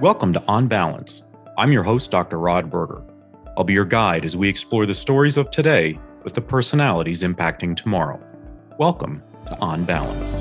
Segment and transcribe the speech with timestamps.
[0.00, 1.22] Welcome to On Balance.
[1.56, 2.38] I'm your host, Dr.
[2.38, 3.02] Rod Berger.
[3.56, 7.76] I'll be your guide as we explore the stories of today with the personalities impacting
[7.76, 8.22] tomorrow.
[8.78, 10.36] Welcome to On Balance.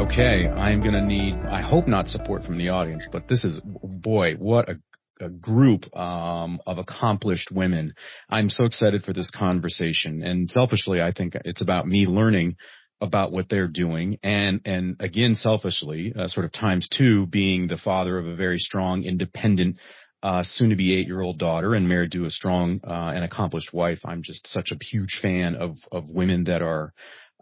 [0.00, 3.60] Okay, I'm going to need, I hope not support from the audience, but this is,
[4.00, 4.80] boy, what a
[5.18, 7.94] a group um, of accomplished women.
[8.28, 12.56] I'm so excited for this conversation, and selfishly, I think it's about me learning
[13.00, 17.76] about what they're doing, and and again, selfishly, uh, sort of times two, being the
[17.76, 19.76] father of a very strong, independent.
[20.22, 23.22] Uh, soon to be eight year old daughter and married to a strong uh, and
[23.22, 24.00] accomplished wife.
[24.04, 26.94] I'm just such a huge fan of of women that are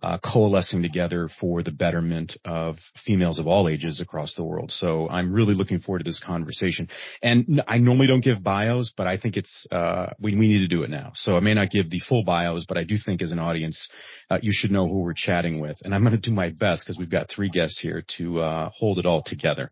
[0.05, 2.77] uh, coalescing together for the betterment of
[3.07, 4.71] females of all ages across the world.
[4.71, 6.89] So I'm really looking forward to this conversation.
[7.23, 10.69] And I normally don't give bios, but I think it's uh, we, we need to
[10.69, 11.13] do it now.
[11.15, 13.89] So I may not give the full bios, but I do think as an audience,
[14.31, 15.79] uh, you should know who we're chatting with.
[15.85, 18.71] And I'm going to do my best because we've got three guests here to uh,
[18.77, 19.71] hold it all together.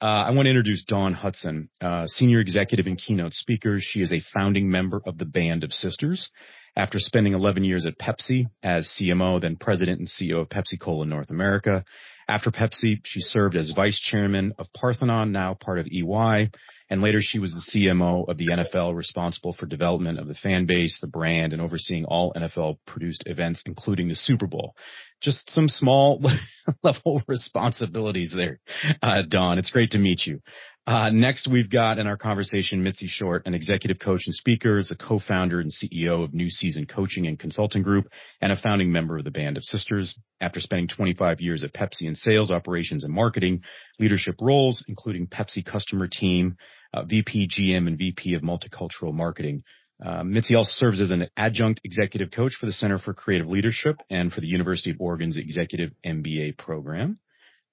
[0.00, 3.78] Uh, I want to introduce Dawn Hudson, uh, senior executive and keynote speaker.
[3.80, 6.30] She is a founding member of the Band of Sisters
[6.76, 11.06] after spending 11 years at Pepsi as CMO, then president and CEO of Pepsi Cola
[11.06, 11.84] North America.
[12.26, 16.50] After Pepsi, she served as vice chairman of Parthenon, now part of EY,
[16.90, 20.66] and later she was the CMO of the NFL responsible for development of the fan
[20.66, 24.74] base, the brand, and overseeing all NFL produced events, including the Super Bowl.
[25.20, 26.22] Just some small
[26.82, 28.60] level responsibilities there,
[29.02, 29.58] uh, Dawn.
[29.58, 30.40] It's great to meet you.
[30.86, 34.90] Uh, next, we've got in our conversation Mitzi Short, an executive coach and speaker, is
[34.90, 38.08] a co-founder and CEO of New Season Coaching and Consulting Group,
[38.42, 40.18] and a founding member of the Band of Sisters.
[40.42, 43.62] After spending 25 years at Pepsi in sales, operations, and marketing
[43.98, 46.58] leadership roles, including Pepsi customer team,
[46.92, 49.62] uh, VP, GM, and VP of multicultural marketing.
[50.04, 53.96] Uh, Mitzi also serves as an adjunct executive coach for the Center for Creative Leadership
[54.10, 57.20] and for the University of Oregon's Executive MBA program.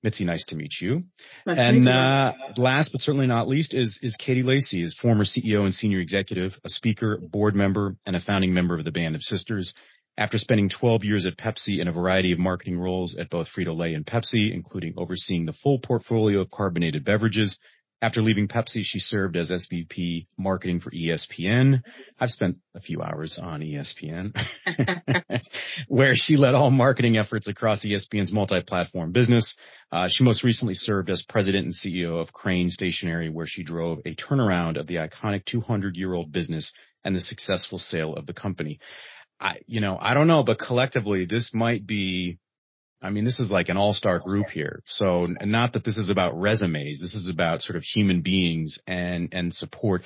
[0.03, 1.03] Mitzi, nice to meet you.
[1.45, 1.91] Nice and you.
[1.91, 5.99] Uh, last but certainly not least is is Katie Lacey, is former CEO and senior
[5.99, 9.73] executive, a speaker, board member, and a founding member of the Band of Sisters.
[10.17, 13.93] After spending 12 years at Pepsi in a variety of marketing roles at both Frito-Lay
[13.93, 17.57] and Pepsi, including overseeing the full portfolio of carbonated beverages,
[18.01, 21.83] after leaving Pepsi, she served as SVP marketing for ESPN.
[22.19, 24.33] I've spent a few hours on ESPN,
[25.87, 29.55] where she led all marketing efforts across ESPN's multi-platform business.
[29.91, 33.99] Uh, she most recently served as president and CEO of Crane Stationery, where she drove
[34.05, 36.71] a turnaround of the iconic 200-year-old business
[37.05, 38.79] and the successful sale of the company.
[39.39, 42.37] I, you know, I don't know, but collectively, this might be
[43.01, 44.83] I mean, this is like an all-star group here.
[44.85, 46.99] So not that this is about resumes.
[46.99, 50.03] This is about sort of human beings and, and support.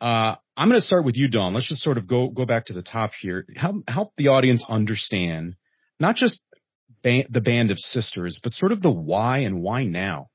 [0.00, 1.52] Uh, I'm going to start with you, Dawn.
[1.52, 3.44] Let's just sort of go, go back to the top here.
[3.54, 5.56] Help, help the audience understand
[5.98, 6.40] not just
[7.02, 10.29] ba- the band of sisters, but sort of the why and why now.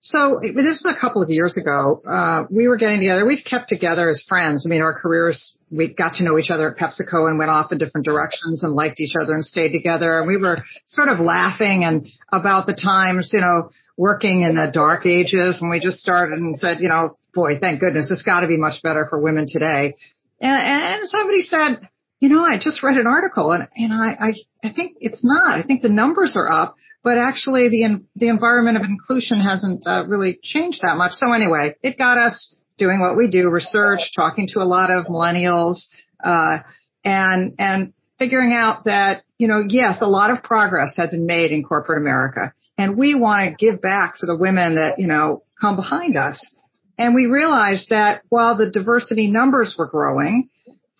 [0.00, 2.00] So this is a couple of years ago.
[2.06, 3.26] Uh, we were getting together.
[3.26, 4.64] We've kept together as friends.
[4.64, 7.72] I mean, our careers, we got to know each other at PepsiCo and went off
[7.72, 10.20] in different directions and liked each other and stayed together.
[10.20, 14.70] And we were sort of laughing and about the times, you know, working in the
[14.72, 18.40] dark ages when we just started and said, you know, boy, thank goodness this got
[18.40, 19.96] to be much better for women today.
[20.40, 21.88] And, and somebody said,
[22.20, 25.58] you know, I just read an article and, and I, I, I think it's not.
[25.58, 30.04] I think the numbers are up but actually the the environment of inclusion hasn't uh,
[30.08, 31.12] really changed that much.
[31.12, 35.06] So anyway, it got us doing what we do, research, talking to a lot of
[35.06, 35.86] millennials,
[36.24, 36.58] uh,
[37.04, 41.52] and and figuring out that you know yes, a lot of progress has been made
[41.52, 45.44] in corporate America, and we want to give back to the women that you know
[45.60, 46.56] come behind us.
[46.98, 50.48] And we realized that while the diversity numbers were growing,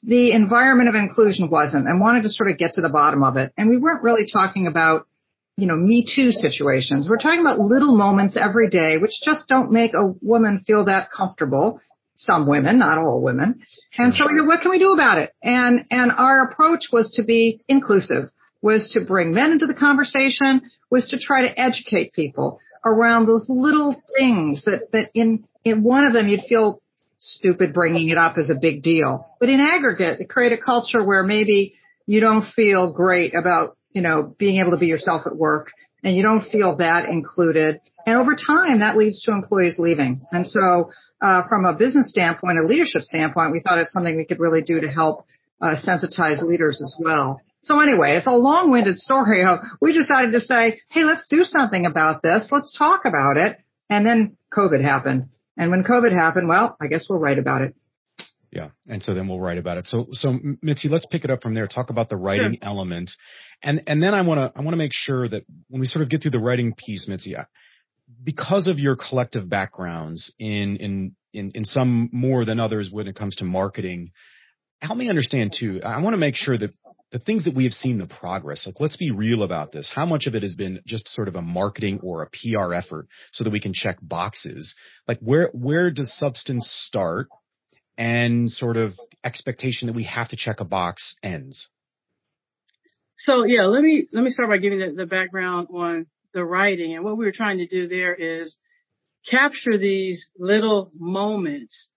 [0.07, 3.37] the environment of inclusion wasn't, and wanted to sort of get to the bottom of
[3.37, 3.53] it.
[3.59, 5.07] And we weren't really talking about
[5.57, 7.09] you know, Me Too situations.
[7.09, 11.11] We're talking about little moments every day which just don't make a woman feel that
[11.11, 11.81] comfortable.
[12.19, 13.61] Some women, not all women.
[13.99, 15.35] And so, what can we do about it?
[15.43, 18.31] And, and our approach was to be inclusive,
[18.63, 23.47] was to bring men into the conversation, was to try to educate people around those
[23.51, 26.81] little things that, that in, in one of them you'd feel
[27.19, 29.27] stupid bringing it up as a big deal.
[29.41, 31.75] But in aggregate, create a culture where maybe
[32.07, 35.73] you don't feel great about you know, being able to be yourself at work
[36.05, 37.81] and you don't feel that included.
[38.05, 40.21] And over time, that leads to employees leaving.
[40.31, 40.91] And so,
[41.23, 44.61] uh, from a business standpoint, a leadership standpoint, we thought it's something we could really
[44.61, 45.25] do to help
[45.63, 47.41] uh, sensitize leaders as well.
[47.63, 51.87] So anyway, it's a long-winded story of we decided to say, hey, let's do something
[51.87, 52.49] about this.
[52.53, 53.57] Let's talk about it.
[53.89, 55.31] And then COVID happened.
[55.57, 57.75] And when COVID happened, well, I guess we'll write about it.
[58.53, 58.69] Yeah.
[58.87, 59.87] And so then we'll write about it.
[59.87, 61.67] So, so Mitzi, let's pick it up from there.
[61.67, 62.69] Talk about the writing sure.
[62.69, 63.11] element.
[63.63, 66.03] And, and then I want to, I want to make sure that when we sort
[66.03, 67.35] of get through the writing piece, Mitzi,
[68.23, 73.17] because of your collective backgrounds in, in, in, in some more than others when it
[73.17, 74.13] comes to marketing,
[74.81, 75.81] help me understand too.
[75.85, 76.71] I want to make sure that
[77.13, 79.91] the things that we have seen the progress, like let's be real about this.
[79.95, 83.09] How much of it has been just sort of a marketing or a PR effort
[83.33, 84.75] so that we can check boxes?
[85.07, 87.29] Like where, where does substance start
[87.97, 88.93] and sort of
[89.23, 91.69] expectation that we have to check a box ends?
[93.19, 96.95] So yeah, let me, let me start by giving the, the background on the writing.
[96.95, 98.57] And what we were trying to do there is
[99.31, 101.89] capture these little moments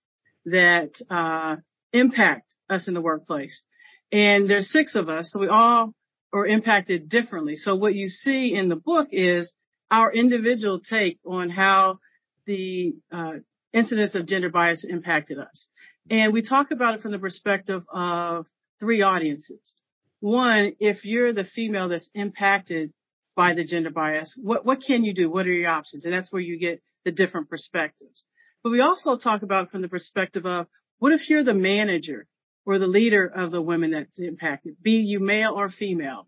[0.46, 1.58] that, uh,
[1.92, 3.64] impact us in the workplace.
[4.12, 5.94] And there's six of us, so we all
[6.34, 7.56] are impacted differently.
[7.56, 9.52] So what you see in the book is
[9.92, 12.00] our individual take on how
[12.46, 13.34] the uh,
[13.74, 15.68] incidence of gender bias impacted us.
[16.10, 18.48] And we talk about it from the perspective of
[18.80, 19.76] three audiences.
[20.22, 22.92] One, if you're the female that's impacted
[23.36, 25.30] by the gender bias, what, what can you do?
[25.30, 26.04] What are your options?
[26.04, 28.24] And that's where you get the different perspectives.
[28.64, 30.68] But we also talk about it from the perspective of
[30.98, 32.28] what if you're the manager
[32.70, 36.28] or the leader of the women that's impacted, be you male or female?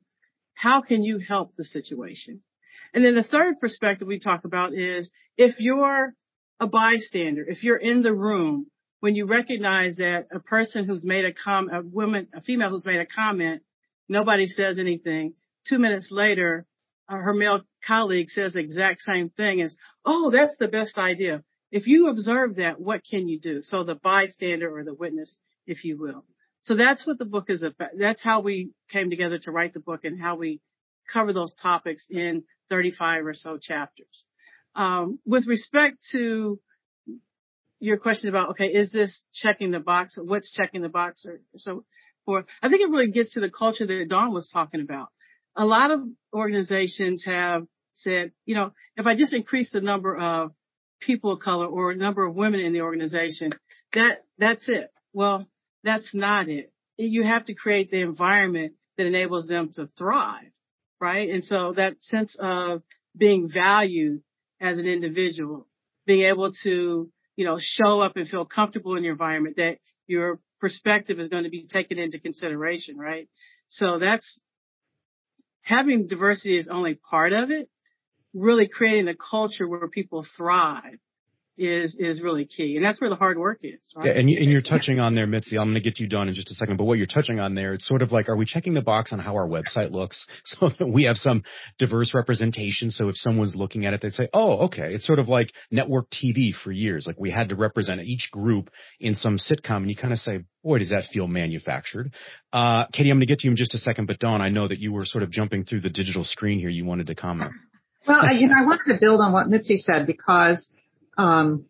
[0.56, 2.42] How can you help the situation?
[2.96, 6.16] And then the third perspective we talk about is if you're
[6.60, 8.66] a bystander, if you're in the room,
[9.02, 12.88] when you recognize that a person who's made a com, a woman, a female who's
[12.88, 13.62] made a comment,
[14.10, 15.36] nobody says anything.
[15.70, 16.66] Two minutes later,
[17.08, 21.44] uh, her male colleague says the exact same thing as, oh, that's the best idea.
[21.72, 23.60] If you observe that, what can you do?
[23.62, 26.26] So the bystander or the witness if you will.
[26.64, 27.92] So that's what the book is about.
[27.98, 30.62] That's how we came together to write the book and how we
[31.12, 34.26] cover those topics in 35 or so chapters.
[34.76, 36.60] Um, with respect to
[37.80, 40.16] your question about, okay, is this checking the box?
[40.18, 41.84] What's checking the box or so
[42.26, 42.46] forth?
[42.62, 45.10] I think it really gets to the culture that Dawn was talking about.
[45.56, 46.02] A lot of
[46.34, 50.52] organizations have said, you know, if I just increase the number of
[51.02, 53.52] people of color or number of women in the organization,
[53.94, 54.92] that, that's it.
[55.12, 55.48] Well,
[55.84, 56.72] that's not it.
[56.98, 60.52] You have to create the environment that enables them to thrive,
[61.00, 61.30] right?
[61.30, 62.84] And so that sense of
[63.18, 64.22] being valued
[64.60, 65.68] as an individual,
[66.06, 70.40] being able to, you know, show up and feel comfortable in your environment, that your
[70.60, 73.28] perspective is going to be taken into consideration, right?
[73.68, 74.40] So that's
[75.64, 77.70] having diversity is only part of it.
[78.34, 81.00] Really creating a culture where people thrive
[81.62, 83.80] is is really key, and that's where the hard work is.
[83.96, 84.08] Right?
[84.08, 85.58] Yeah, and, you, and you're touching on there, Mitzi.
[85.58, 87.54] I'm going to get you done in just a second, but what you're touching on
[87.54, 90.26] there, it's sort of like, are we checking the box on how our website looks
[90.46, 91.44] so that we have some
[91.78, 92.90] diverse representation?
[92.90, 94.94] So if someone's looking at it, they say, oh, okay.
[94.94, 97.06] It's sort of like network TV for years.
[97.06, 100.40] Like we had to represent each group in some sitcom, and you kind of say,
[100.64, 102.14] boy, does that feel manufactured.
[102.52, 104.50] Uh, Katie, I'm going to get to you in just a second, but Dawn, I
[104.50, 106.70] know that you were sort of jumping through the digital screen here.
[106.70, 107.52] You wanted to comment.
[108.08, 110.68] Well, you know, I wanted to build on what Mitzi said because
[111.18, 111.66] um,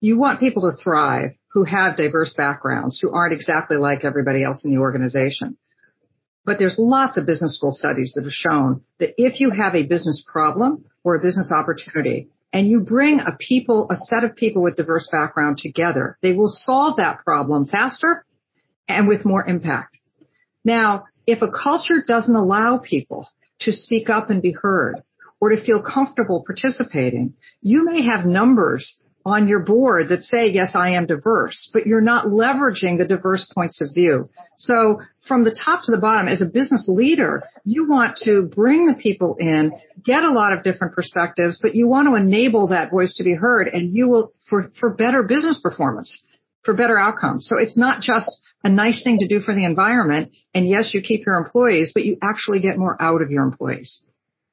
[0.00, 4.64] you want people to thrive who have diverse backgrounds, who aren't exactly like everybody else
[4.64, 5.56] in the organization.
[6.44, 9.86] But there's lots of business school studies that have shown that if you have a
[9.86, 14.62] business problem or a business opportunity and you bring a people, a set of people
[14.62, 18.24] with diverse background together, they will solve that problem faster
[18.88, 19.98] and with more impact.
[20.64, 23.28] Now, if a culture doesn't allow people
[23.60, 25.02] to speak up and be heard,
[25.40, 27.34] or to feel comfortable participating.
[27.62, 32.00] You may have numbers on your board that say, yes, I am diverse, but you're
[32.00, 34.24] not leveraging the diverse points of view.
[34.56, 38.86] So from the top to the bottom, as a business leader, you want to bring
[38.86, 39.72] the people in,
[40.04, 43.34] get a lot of different perspectives, but you want to enable that voice to be
[43.34, 46.24] heard and you will, for, for better business performance,
[46.62, 47.46] for better outcomes.
[47.48, 50.32] So it's not just a nice thing to do for the environment.
[50.54, 54.02] And yes, you keep your employees, but you actually get more out of your employees.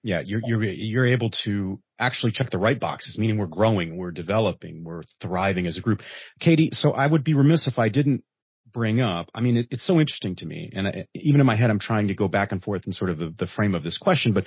[0.06, 4.12] Yeah, you're you're you're able to actually check the right boxes, meaning we're growing, we're
[4.12, 6.02] developing, we're thriving as a group.
[6.40, 8.24] Katie, so I would be remiss if I didn't
[8.72, 9.32] bring up.
[9.34, 11.80] I mean, it, it's so interesting to me, and I, even in my head, I'm
[11.80, 14.32] trying to go back and forth in sort of the, the frame of this question.
[14.32, 14.46] But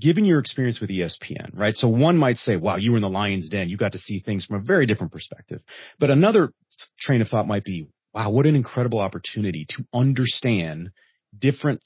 [0.00, 1.74] given your experience with ESPN, right?
[1.74, 3.68] So one might say, "Wow, you were in the lion's den.
[3.68, 5.60] You got to see things from a very different perspective."
[6.00, 6.50] But another
[6.98, 10.92] train of thought might be, "Wow, what an incredible opportunity to understand."
[11.36, 11.80] different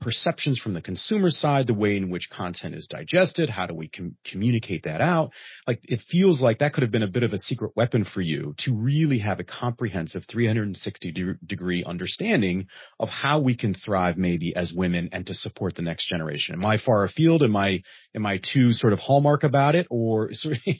[0.00, 3.88] perceptions from the consumer side, the way in which content is digested, how do we
[3.88, 5.32] com- communicate that out?
[5.66, 8.20] Like it feels like that could have been a bit of a secret weapon for
[8.20, 12.66] you to really have a comprehensive 360 de- degree understanding
[12.98, 16.54] of how we can thrive maybe as women and to support the next generation.
[16.54, 17.42] Am I far afield?
[17.42, 17.82] Am I
[18.14, 20.74] am I too sort of hallmark about it, or sort of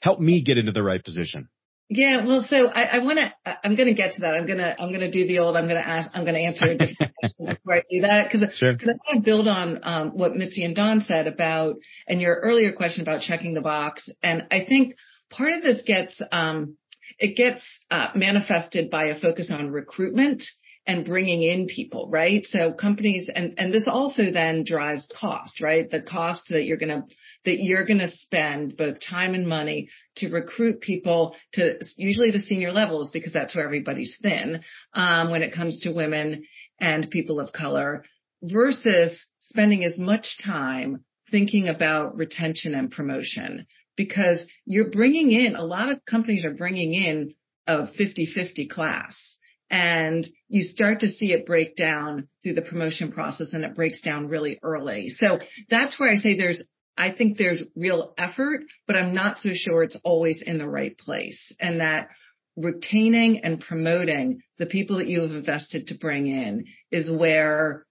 [0.00, 1.48] help me get into the right position?
[1.92, 3.58] Yeah, well, so I, I want to.
[3.64, 4.34] I'm going to get to that.
[4.34, 4.80] I'm going to.
[4.80, 5.56] I'm going to do the old.
[5.56, 6.08] I'm going to ask.
[6.14, 8.68] I'm going to answer a different question before I do that because sure.
[8.68, 11.74] I want to build on um, what Mitzi and Dawn said about
[12.06, 14.08] and your earlier question about checking the box.
[14.22, 14.94] And I think
[15.30, 16.76] part of this gets um,
[17.18, 20.44] it gets uh, manifested by a focus on recruitment
[20.86, 22.46] and bringing in people, right?
[22.46, 25.88] So companies, and, and this also then drives cost, right?
[25.88, 27.02] The cost that you're going to,
[27.44, 29.88] that you're going to spend both time and money
[30.20, 34.62] to recruit people to usually to senior levels because that's where everybody's thin,
[34.94, 36.44] um, when it comes to women
[36.80, 38.04] and people of color
[38.42, 45.64] versus spending as much time thinking about retention and promotion because you're bringing in a
[45.64, 47.34] lot of companies are bringing in
[47.66, 49.36] a 50-50 class
[49.70, 54.00] and you start to see it break down through the promotion process and it breaks
[54.00, 55.10] down really early.
[55.10, 56.62] So that's where I say there's,
[57.00, 60.96] I think there's real effort, but I'm not so sure it's always in the right
[60.98, 62.08] place and that
[62.56, 67.86] retaining and promoting the people that you have invested to bring in is where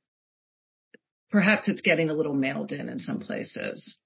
[1.32, 3.98] perhaps it's getting a little mailed in in some places.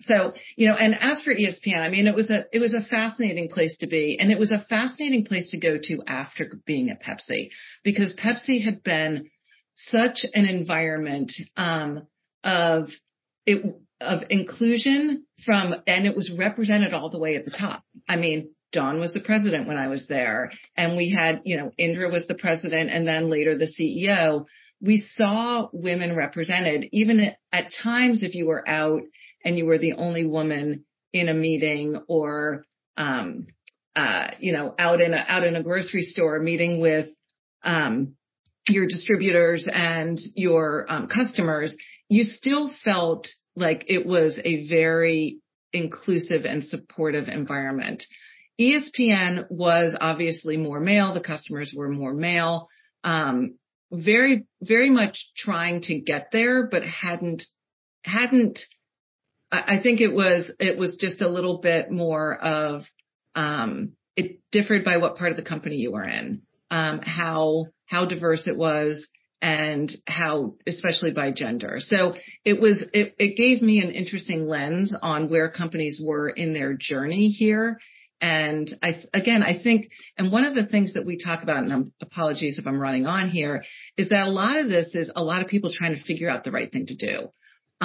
[0.00, 2.82] So, you know, and as for ESPN, I mean, it was a, it was a
[2.82, 6.90] fascinating place to be and it was a fascinating place to go to after being
[6.90, 7.48] at Pepsi
[7.82, 9.30] because Pepsi had been
[9.74, 12.06] such an environment, um,
[12.42, 12.88] of
[13.46, 17.82] it, of inclusion from, and it was represented all the way at the top.
[18.08, 21.70] I mean, Dawn was the president when I was there and we had, you know,
[21.78, 24.46] Indra was the president and then later the CEO.
[24.80, 29.02] We saw women represented even at, times if you were out
[29.44, 32.64] and you were the only woman in a meeting or,
[32.96, 33.46] um,
[33.94, 37.08] uh, you know, out in a, out in a grocery store meeting with,
[37.62, 38.16] um,
[38.68, 41.76] your distributors and your um, customers,
[42.08, 45.38] you still felt like it was a very
[45.72, 48.04] inclusive and supportive environment.
[48.60, 51.12] ESPN was obviously more male.
[51.12, 52.68] The customers were more male.
[53.02, 53.58] Um,
[53.92, 57.44] very, very much trying to get there, but hadn't,
[58.04, 58.60] hadn't
[59.54, 62.82] I think it was it was just a little bit more of
[63.34, 68.06] um, it differed by what part of the company you were in, um, how how
[68.06, 69.08] diverse it was,
[69.42, 71.76] and how especially by gender.
[71.78, 76.54] So it was it, it gave me an interesting lens on where companies were in
[76.54, 77.78] their journey here.
[78.20, 81.72] And I, again, I think, and one of the things that we talk about, and
[81.72, 83.64] I'm, apologies if I'm running on here,
[83.98, 86.42] is that a lot of this is a lot of people trying to figure out
[86.42, 87.28] the right thing to do.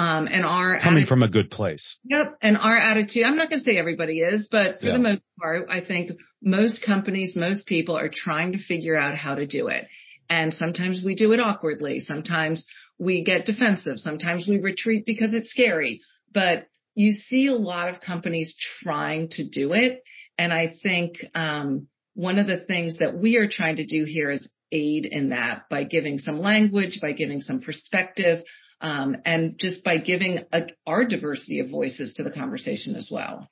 [0.00, 1.98] Um, and our coming atti- from a good place.
[2.04, 2.38] Yep.
[2.40, 4.92] And our attitude, I'm not going to say everybody is, but for yeah.
[4.94, 9.34] the most part, I think most companies, most people are trying to figure out how
[9.34, 9.88] to do it.
[10.30, 12.00] And sometimes we do it awkwardly.
[12.00, 12.64] Sometimes
[12.98, 13.98] we get defensive.
[13.98, 16.00] Sometimes we retreat because it's scary,
[16.32, 20.02] but you see a lot of companies trying to do it.
[20.38, 24.30] And I think, um, one of the things that we are trying to do here
[24.30, 28.42] is aid in that by giving some language, by giving some perspective,
[28.80, 33.48] um, and just by giving a, our diversity of voices to the conversation as well.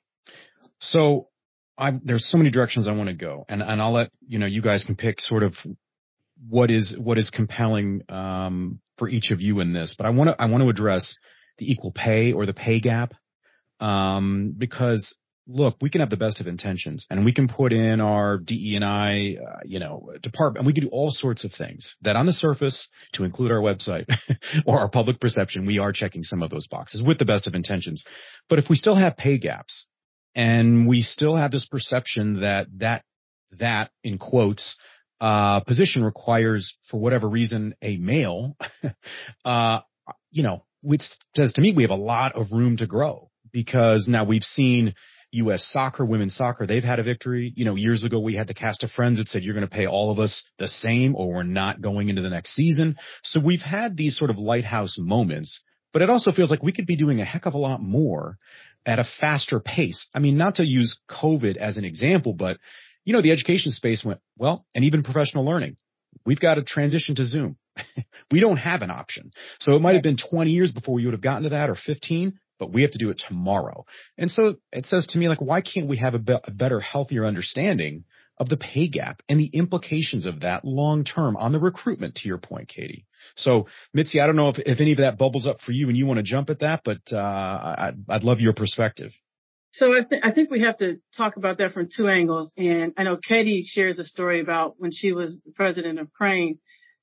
[0.79, 1.27] So
[1.77, 4.45] I, there's so many directions I want to go, and and I'll let you know
[4.45, 5.53] you guys can pick sort of
[6.47, 9.95] what is what is compelling um, for each of you in this.
[9.97, 11.15] But I want to I want to address
[11.57, 13.13] the equal pay or the pay gap
[13.79, 15.15] um, because
[15.47, 18.75] look, we can have the best of intentions and we can put in our DE
[18.75, 22.15] and I, uh, you know, department, and we can do all sorts of things that
[22.15, 24.07] on the surface, to include our website
[24.65, 27.55] or our public perception, we are checking some of those boxes with the best of
[27.55, 28.05] intentions.
[28.47, 29.87] But if we still have pay gaps
[30.35, 33.03] and we still have this perception that that,
[33.59, 34.77] that in quotes,
[35.21, 38.55] uh, position requires for whatever reason a male,
[39.45, 39.79] uh,
[40.31, 41.03] you know, which
[41.35, 44.93] says to me we have a lot of room to grow because now we've seen
[45.31, 45.67] U.S.
[45.71, 47.53] soccer, women's soccer, they've had a victory.
[47.55, 49.73] You know, years ago we had the cast of friends that said you're going to
[49.73, 52.95] pay all of us the same or we're not going into the next season.
[53.23, 55.61] So we've had these sort of lighthouse moments,
[55.93, 58.37] but it also feels like we could be doing a heck of a lot more
[58.85, 60.07] at a faster pace.
[60.13, 62.57] I mean, not to use COVID as an example, but
[63.05, 65.77] you know, the education space went, well, and even professional learning.
[66.25, 67.57] We've got to transition to Zoom.
[68.31, 69.31] we don't have an option.
[69.59, 71.75] So it might have been 20 years before we would have gotten to that or
[71.75, 73.85] 15 but we have to do it tomorrow.
[74.17, 76.79] And so it says to me, like, why can't we have a, be- a better,
[76.79, 78.03] healthier understanding
[78.37, 82.27] of the pay gap and the implications of that long term on the recruitment to
[82.27, 83.05] your point, Katie.
[83.35, 85.97] So Mitzi, I don't know if, if any of that bubbles up for you and
[85.97, 89.11] you want to jump at that, but, uh, I, I'd love your perspective.
[89.71, 92.51] So I, th- I think we have to talk about that from two angles.
[92.57, 96.59] And I know Katie shares a story about when she was president of Crane,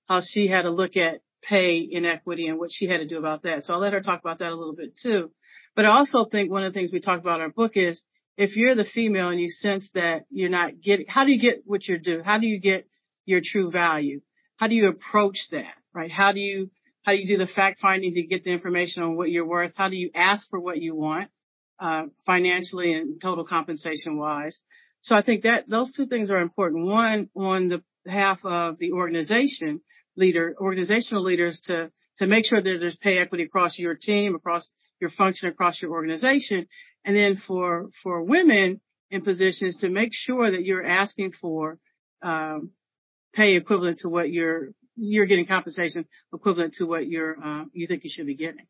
[0.09, 3.43] how she had to look at pay inequity and what she had to do about
[3.45, 3.65] that.
[3.65, 5.31] So I'll let her talk about that a little bit too.
[5.77, 8.03] But I also think one of the things we talk about in our book is
[8.37, 11.63] if you're the female and you sense that you're not getting, how do you get
[11.67, 12.23] what you're due?
[12.25, 12.89] How do you get
[13.27, 14.21] your true value?
[14.57, 16.11] How do you approach that, right?
[16.11, 16.71] How do you,
[17.03, 19.73] how do you do the fact finding to get the information on what you're worth?
[19.77, 21.31] How do you ask for what you want,
[21.79, 24.59] uh, financially and total compensation wise?
[25.03, 26.87] So I think that those two things are important.
[26.87, 29.81] One, on the behalf of the organization
[30.17, 34.69] leader, organizational leaders to, to make sure that there's pay equity across your team, across
[35.01, 36.67] your function, across your organization.
[37.05, 38.81] And then for, for women
[39.11, 41.79] in positions to make sure that you're asking for,
[42.23, 42.71] um,
[43.35, 48.03] pay equivalent to what you're, you're getting compensation equivalent to what you're, uh, you think
[48.03, 48.67] you should be getting.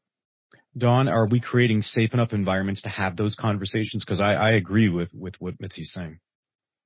[0.77, 4.05] Dawn, are we creating safe enough environments to have those conversations?
[4.05, 6.19] Because I, I agree with, with what Mitzi's saying.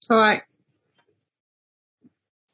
[0.01, 0.43] So I,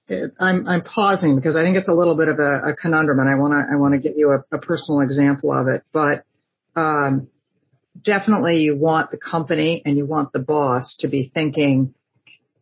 [0.09, 3.29] I'm, I'm pausing because I think it's a little bit of a, a conundrum and
[3.29, 6.25] I want to, I want to give you a, a, personal example of it, but,
[6.81, 7.29] um,
[8.05, 11.95] definitely you want the company and you want the boss to be thinking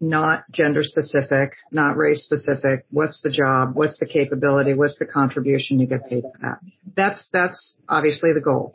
[0.01, 2.85] not gender specific, not race specific.
[2.91, 3.75] What's the job?
[3.75, 4.75] What's the capability?
[4.75, 6.59] What's the contribution you get paid for that?
[6.97, 8.73] That's, that's obviously the goal.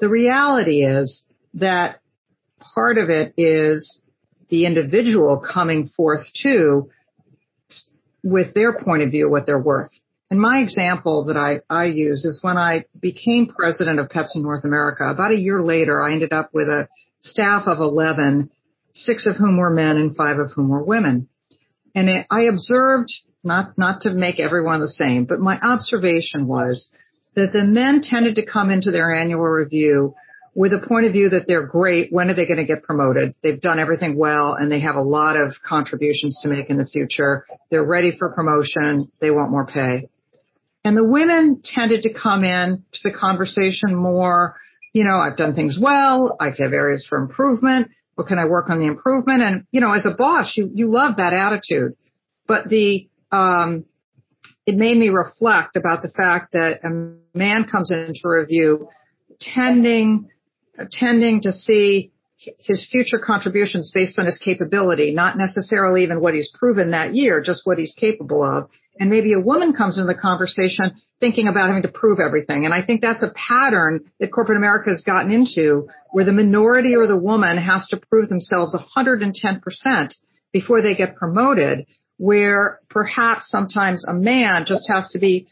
[0.00, 2.00] The reality is that
[2.74, 4.00] part of it is
[4.48, 6.90] the individual coming forth too
[8.22, 9.90] with their point of view, what they're worth.
[10.30, 14.64] And my example that I, I use is when I became president of Pepsi North
[14.64, 16.88] America, about a year later, I ended up with a
[17.20, 18.50] staff of 11
[18.94, 21.28] six of whom were men and five of whom were women.
[21.94, 23.12] And it, I observed,
[23.44, 26.90] not, not to make everyone the same, but my observation was
[27.34, 30.14] that the men tended to come into their annual review
[30.54, 32.12] with a point of view that they're great.
[32.12, 33.34] When are they going to get promoted?
[33.42, 36.86] They've done everything well and they have a lot of contributions to make in the
[36.86, 37.46] future.
[37.70, 39.10] They're ready for promotion.
[39.20, 40.08] They want more pay.
[40.84, 44.56] And the women tended to come in to the conversation more,
[44.92, 46.36] you know, I've done things well.
[46.40, 47.90] I have areas for improvement.
[48.16, 49.42] What can I work on the improvement?
[49.42, 51.92] And, you know, as a boss, you, you love that attitude.
[52.46, 53.86] But the, um,
[54.66, 58.88] it made me reflect about the fact that a man comes into review
[59.40, 60.28] tending,
[60.90, 62.12] tending to see
[62.58, 67.40] his future contributions based on his capability, not necessarily even what he's proven that year,
[67.40, 68.68] just what he's capable of.
[68.98, 72.64] And maybe a woman comes into the conversation thinking about having to prove everything.
[72.64, 76.96] And I think that's a pattern that corporate America has gotten into where the minority
[76.96, 80.14] or the woman has to prove themselves 110%
[80.52, 81.86] before they get promoted,
[82.18, 85.48] where perhaps sometimes a man just has to be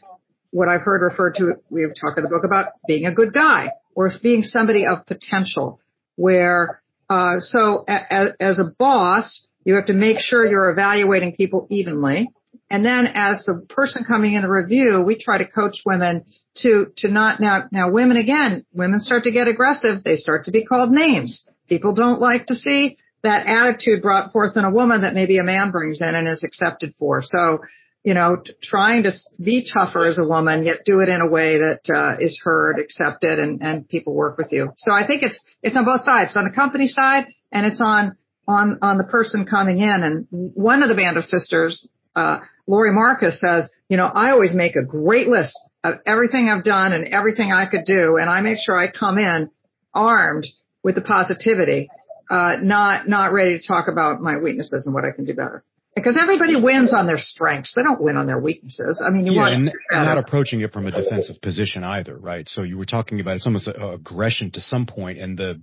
[0.51, 3.33] what I've heard referred to, we have talked in the book about being a good
[3.33, 5.79] guy or being somebody of potential
[6.15, 11.67] where, uh, so a, as a boss, you have to make sure you're evaluating people
[11.69, 12.29] evenly
[12.71, 16.23] and then as the person coming in the review, we try to coach women
[16.59, 20.05] to, to not now, now women again, women start to get aggressive.
[20.05, 21.45] They start to be called names.
[21.67, 25.43] People don't like to see that attitude brought forth in a woman that maybe a
[25.43, 27.21] man brings in and is accepted for.
[27.21, 27.59] So,
[28.03, 31.57] you know, trying to be tougher as a woman, yet do it in a way
[31.57, 34.71] that uh, is heard, accepted, and, and people work with you.
[34.77, 36.31] So I think it's it's on both sides.
[36.31, 40.03] It's on the company side, and it's on on on the person coming in.
[40.03, 44.55] And one of the band of sisters, uh, Lori Marcus says, you know, I always
[44.55, 48.41] make a great list of everything I've done and everything I could do, and I
[48.41, 49.51] make sure I come in
[49.93, 50.47] armed
[50.83, 51.87] with the positivity,
[52.31, 55.63] uh, not not ready to talk about my weaknesses and what I can do better.
[55.95, 57.73] Because everybody wins on their strengths.
[57.75, 59.03] They don't win on their weaknesses.
[59.05, 62.17] I mean, you yeah, want and, and not approaching it from a defensive position either,
[62.17, 62.47] right?
[62.47, 65.61] So you were talking about it's almost a, a aggression to some point, and the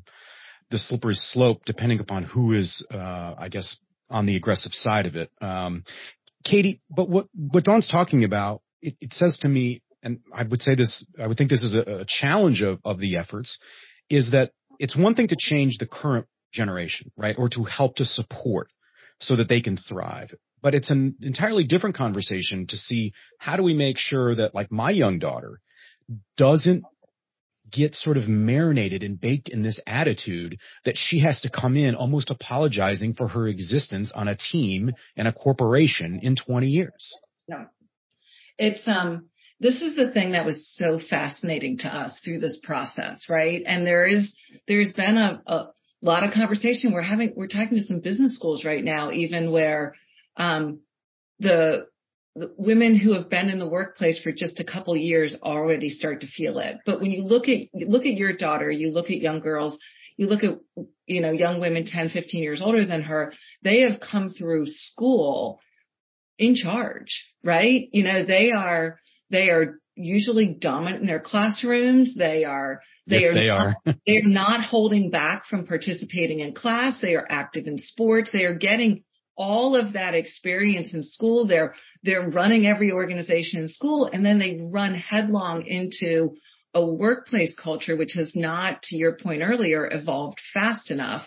[0.71, 3.79] the slippery slope, depending upon who is, uh, I guess,
[4.11, 5.31] on the aggressive side of it.
[5.41, 5.85] Um,
[6.45, 10.63] Katie, but what, what Dawn's talking about, it, it, says to me, and I would
[10.63, 13.59] say this, I would think this is a, a challenge of, of the efforts,
[14.09, 17.37] is that it's one thing to change the current generation, right?
[17.39, 18.69] Or to help to support
[19.21, 20.35] so that they can thrive.
[20.61, 24.73] But it's an entirely different conversation to see how do we make sure that like
[24.73, 25.61] my young daughter
[26.37, 26.85] doesn't
[27.71, 31.95] get sort of marinated and baked in this attitude that she has to come in
[31.95, 37.15] almost apologizing for her existence on a team and a corporation in 20 years.
[37.47, 37.67] No.
[38.57, 39.29] It's, um,
[39.61, 43.63] this is the thing that was so fascinating to us through this process, right?
[43.67, 44.35] And there is,
[44.67, 45.67] there's been a, a
[46.07, 46.93] lot of conversation.
[46.93, 49.95] We're having, we're talking to some business schools right now, even where,
[50.37, 50.81] um,
[51.41, 51.87] the,
[52.57, 56.27] women who have been in the workplace for just a couple years already start to
[56.27, 56.79] feel it.
[56.87, 59.79] But when you look at, look at your daughter, you look at young girls,
[60.17, 60.59] you look at,
[61.07, 63.33] you know, young women 10, 15 years older than her,
[63.63, 65.61] they have come through school
[66.39, 67.89] in charge, right?
[67.93, 72.15] You know, they are, they are usually dominant in their classrooms.
[72.15, 73.77] They are they yes, are they not, are.
[74.07, 77.01] they are not holding back from participating in class.
[77.01, 78.31] They are active in sports.
[78.33, 79.05] They are getting
[79.37, 81.47] all of that experience in school.
[81.47, 86.37] They're they're running every organization in school and then they run headlong into
[86.75, 91.23] a workplace culture which has not to your point earlier evolved fast enough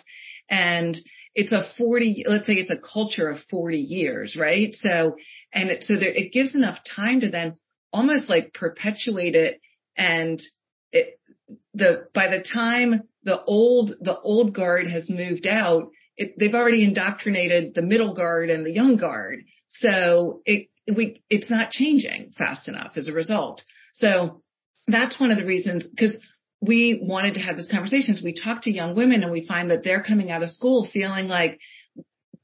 [0.49, 0.97] and
[1.33, 5.15] it's a 40 let's say it's a culture of 40 years right so
[5.53, 7.55] and it so there, it gives enough time to then
[7.93, 9.59] almost like perpetuate it
[9.97, 10.41] and
[10.91, 11.19] it
[11.73, 16.83] the by the time the old the old guard has moved out it, they've already
[16.83, 19.43] indoctrinated the middle guard and the young guard.
[19.67, 23.63] So it we it's not changing fast enough as a result.
[23.93, 24.41] So
[24.87, 26.19] that's one of the reasons because
[26.61, 28.21] we wanted to have these conversations.
[28.23, 31.27] We talk to young women and we find that they're coming out of school feeling
[31.27, 31.59] like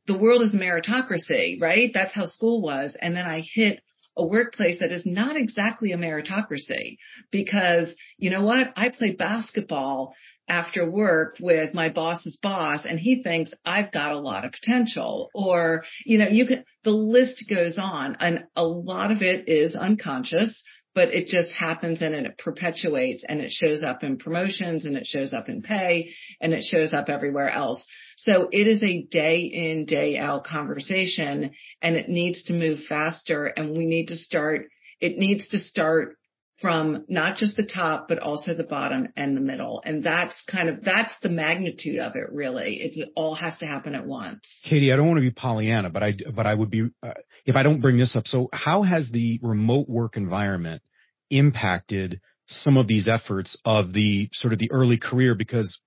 [0.07, 1.91] the world is meritocracy right?
[1.93, 2.97] That's how school was.
[2.99, 3.81] And then i hit
[4.17, 6.97] a workplace that is not exactly a meritocracy
[7.31, 8.73] because you know what?
[8.75, 10.13] I play basketball
[10.49, 15.29] after work with my boss's boss and he thinks I've got a lot of potential
[15.33, 19.75] or, you know, you can, the list goes on and a lot of it is
[19.75, 20.63] unconscious,
[20.97, 25.05] but it just happens and it perpetuates and it shows up in promotions and it
[25.05, 26.09] shows up in pay
[26.41, 27.85] and it shows up everywhere else.
[28.17, 31.51] So it is a day in, day out conversation
[31.83, 36.16] and it needs to move faster and we need to start, it needs to start
[36.59, 39.81] from not just the top, but also the bottom and the middle.
[39.85, 42.79] And that's kind of, that's the magnitude of it really.
[42.81, 44.49] It's, it all has to happen at once.
[44.67, 47.13] Katie, I don't want to be Pollyanna, but I, but I would be, uh,
[47.45, 48.25] if I don't bring this up.
[48.25, 50.81] So how has the remote work environment
[51.29, 55.35] impacted some of these efforts of the sort of the early career?
[55.35, 55.79] Because,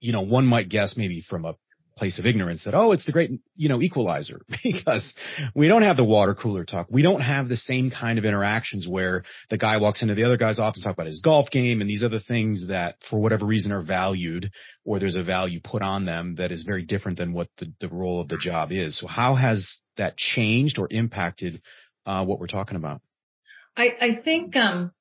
[0.00, 1.54] you know, one might guess maybe from a
[1.98, 5.14] place of ignorance that, oh, it's the great, you know, equalizer because
[5.54, 6.86] we don't have the water cooler talk.
[6.90, 10.36] We don't have the same kind of interactions where the guy walks into the other
[10.36, 13.72] guy's office, talk about his golf game and these other things that for whatever reason
[13.72, 14.50] are valued
[14.84, 17.88] or there's a value put on them that is very different than what the, the
[17.88, 18.98] role of the job is.
[18.98, 21.60] So how has that changed or impacted
[22.06, 23.02] uh, what we're talking about?
[23.76, 24.92] I, I think, um,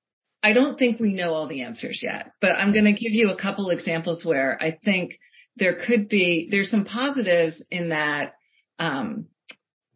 [0.43, 3.31] I don't think we know all the answers yet, but I'm going to give you
[3.31, 5.19] a couple examples where I think
[5.57, 8.35] there could be there's some positives in that
[8.79, 9.25] um,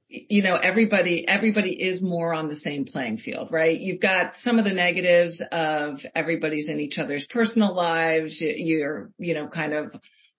[0.08, 3.80] you know everybody everybody is more on the same playing field right?
[3.80, 8.38] You've got some of the negatives of everybody's in each other's personal lives.
[8.42, 9.96] You're you know kind of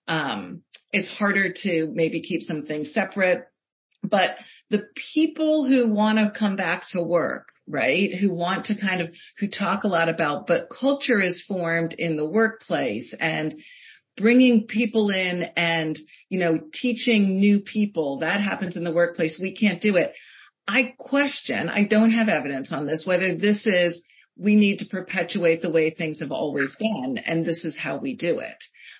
[0.07, 3.47] um, it's harder to maybe keep some things separate.
[4.03, 4.35] But
[4.69, 4.83] the
[5.13, 9.09] people who want to come back to work right who want to kind of
[9.39, 13.55] who talk a lot about but culture is formed in the workplace and
[14.17, 15.97] bringing people in and,
[16.29, 18.19] you know, teaching new people.
[18.19, 19.39] That happens in the workplace.
[19.39, 20.13] We can't do it.
[20.67, 24.03] I question, I don't have evidence on this, whether this is
[24.37, 28.15] we need to perpetuate the way things have always been and this is how we
[28.15, 28.57] do it.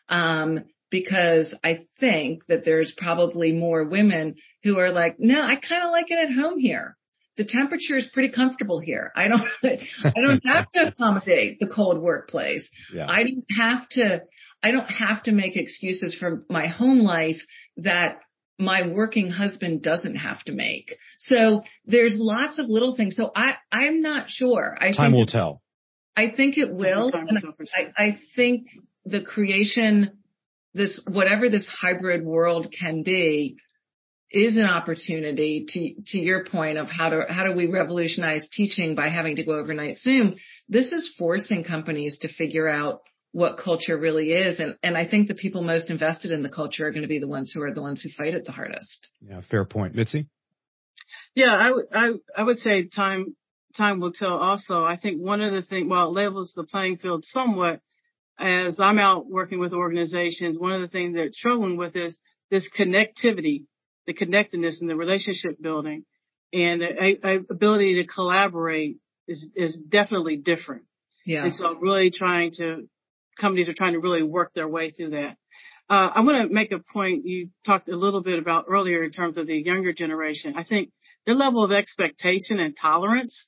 [0.10, 5.84] Um, because I think that there's probably more women who are like, no, I kind
[5.84, 6.96] of like it at home here.
[7.36, 9.12] The temperature is pretty comfortable here.
[9.16, 12.70] I don't, I don't have to accommodate the cold workplace.
[12.94, 13.08] Yeah.
[13.10, 14.22] I don't have to,
[14.64, 17.42] I don't have to make excuses for my home life
[17.78, 18.20] that
[18.58, 20.96] my working husband doesn't have to make.
[21.18, 23.16] So there's lots of little things.
[23.16, 24.78] So I, I'm not sure.
[24.80, 25.62] I Time will tell.
[26.16, 27.12] I think it will.
[27.14, 27.40] And
[27.76, 28.68] I, I think
[29.06, 30.12] the creation,
[30.74, 33.58] this, whatever this hybrid world can be,
[34.32, 38.96] is an opportunity to, to your point of how to, how do we revolutionize teaching
[38.96, 40.36] by having to go overnight Zoom?
[40.68, 43.02] This is forcing companies to figure out
[43.34, 44.60] what culture really is.
[44.60, 47.20] And, and I think the people most invested in the culture are going to be
[47.20, 49.10] the ones who are the ones who fight it the hardest.
[49.22, 49.96] Yeah, fair point.
[49.96, 50.28] Mitzi?
[51.36, 53.36] Yeah, I would, I, I would say time,
[53.76, 54.84] time will tell also.
[54.84, 57.82] I think one of the things, while it levels the playing field somewhat,
[58.40, 62.18] as I'm out working with organizations, one of the things they're struggling with is
[62.52, 63.66] this connectivity,
[64.06, 66.06] the connectedness and the relationship building
[66.54, 70.84] and the ability to collaborate is, is definitely different.
[71.26, 71.46] Yeah.
[71.46, 72.88] And so really trying to
[73.40, 75.38] companies are trying to really work their way through that.
[75.90, 79.12] Uh, I want to make a point you talked a little bit about earlier in
[79.12, 80.56] terms of the younger generation.
[80.58, 80.92] I think
[81.26, 83.48] their level of expectation and tolerance,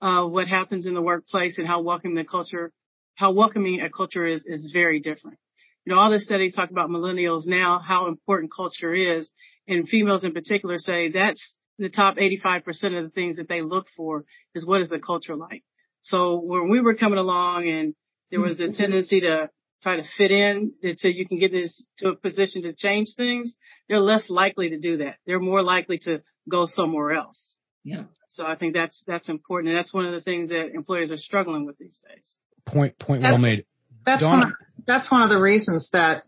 [0.00, 2.72] uh, what happens in the workplace and how welcoming the culture,
[3.14, 5.38] how welcoming a culture is, is very different.
[5.84, 9.30] You know, all the studies talk about millennials now, how important culture is
[9.68, 12.66] and females in particular say that's the top 85%
[12.98, 15.62] of the things that they look for is what is the culture like.
[16.02, 17.94] So when we were coming along and
[18.30, 19.50] there was a tendency to
[19.82, 23.54] try to fit in until you can get this to a position to change things.
[23.88, 25.16] They're less likely to do that.
[25.26, 27.56] They're more likely to go somewhere else.
[27.84, 28.04] Yeah.
[28.28, 29.70] So I think that's that's important.
[29.70, 32.36] And that's one of the things that employers are struggling with these days.
[32.66, 33.64] Point point that's, well made.
[34.04, 34.52] That's one of,
[34.86, 36.24] that's one of the reasons that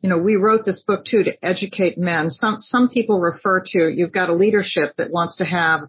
[0.00, 2.30] you know we wrote this book too to educate men.
[2.30, 5.80] Some some people refer to you've got a leadership that wants to have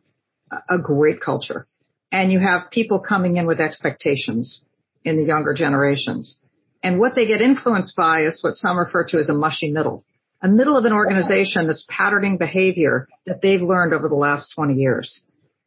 [0.70, 1.68] a great culture,
[2.12, 4.64] and you have people coming in with expectations
[5.04, 6.40] in the younger generations.
[6.84, 10.06] And what they get influenced by is what some refer to as a mushy middle
[10.44, 14.74] a middle of an organization that's patterning behavior that they've learned over the last 20
[14.74, 15.24] years.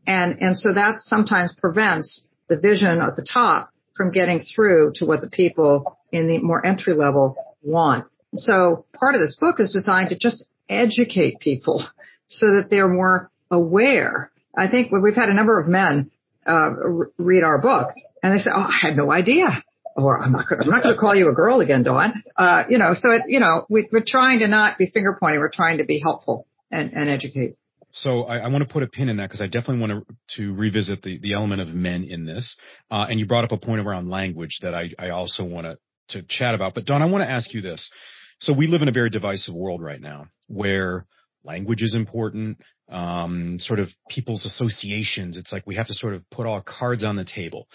[0.06, 5.06] And, and so that sometimes prevents the vision at the top from getting through to
[5.06, 8.06] what the people in the more entry level want.
[8.36, 11.82] So part of this book is designed to just educate people
[12.26, 14.30] so that they're more aware.
[14.54, 16.10] I think we've had a number of men
[16.46, 16.74] uh,
[17.16, 17.88] read our book
[18.26, 19.62] and they say, "Oh, I had no idea
[19.96, 22.22] or I'm not going I'm not going to call you a girl again, Dawn.
[22.36, 25.40] Uh, you know, so it, you know, we, are trying to not be finger pointing.
[25.40, 27.56] We're trying to be helpful and, and educate.
[27.90, 30.36] So I, I, want to put a pin in that because I definitely want to,
[30.36, 32.56] to revisit the, the element of men in this.
[32.90, 35.78] Uh, and you brought up a point around language that I, I also want to,
[36.20, 36.74] to chat about.
[36.74, 37.90] But Dawn, I want to ask you this.
[38.38, 41.06] So we live in a very divisive world right now where
[41.42, 42.58] language is important,
[42.90, 45.38] um, sort of people's associations.
[45.38, 47.66] It's like we have to sort of put all cards on the table.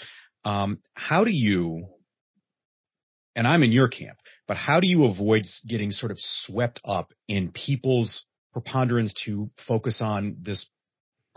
[0.43, 1.87] Um, how do you
[3.35, 7.13] and I'm in your camp, but how do you avoid getting sort of swept up
[7.27, 10.67] in people's preponderance to focus on this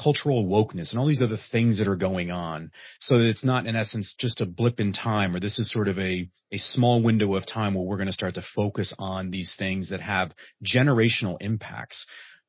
[0.01, 3.67] cultural wokeness and all these other things that are going on so that it's not
[3.67, 7.01] in essence just a blip in time or this is sort of a, a small
[7.01, 10.33] window of time where we're going to start to focus on these things that have
[10.65, 12.09] generational impacts.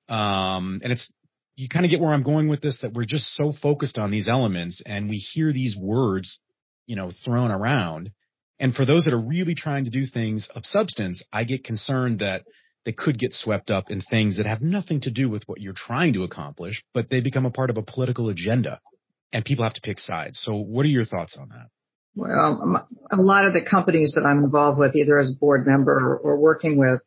[0.10, 1.12] Um, and it's,
[1.56, 4.10] you kind of get where I'm going with this, that we're just so focused on
[4.10, 6.40] these elements and we hear these words,
[6.86, 8.12] you know, thrown around
[8.60, 12.20] and for those that are really trying to do things of substance, I get concerned
[12.20, 12.44] that
[12.86, 15.74] they could get swept up in things that have nothing to do with what you're
[15.74, 18.80] trying to accomplish, but they become a part of a political agenda
[19.34, 20.40] and people have to pick sides.
[20.40, 21.68] So what are your thoughts on that?
[22.16, 26.18] Well, a lot of the companies that I'm involved with, either as a board member
[26.24, 27.02] or working with,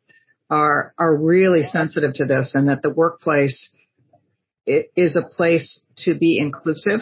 [0.51, 3.71] are are really sensitive to this, and that the workplace
[4.67, 7.01] is a place to be inclusive,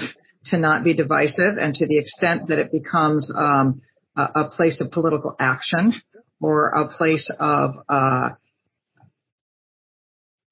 [0.51, 3.81] to not be divisive, and to the extent that it becomes um,
[4.15, 5.93] a, a place of political action
[6.41, 8.29] or a place of uh,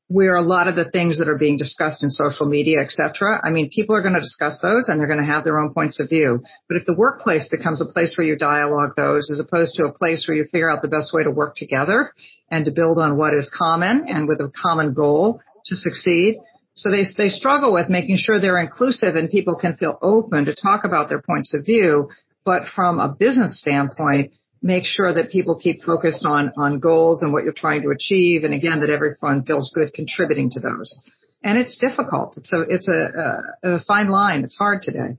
[0.08, 3.42] where a lot of the things that are being discussed in social media, etc.
[3.44, 5.74] I mean, people are going to discuss those and they're going to have their own
[5.74, 6.44] points of view.
[6.70, 9.94] But if the workplace becomes a place where you dialogue those as opposed to a
[9.94, 12.14] place where you figure out the best way to work together
[12.52, 16.38] and to build on what is common and with a common goal to succeed.
[16.76, 20.56] So they, they struggle with making sure they're inclusive and people can feel open to
[20.56, 22.10] talk about their points of view
[22.46, 27.34] but from a business standpoint, make sure that people keep focused on, on goals and
[27.34, 28.44] what you're trying to achieve.
[28.44, 30.98] And again, that everyone feels good contributing to those.
[31.44, 32.38] And it's difficult.
[32.38, 34.44] It's a, it's a, a, a fine line.
[34.44, 35.18] It's hard today.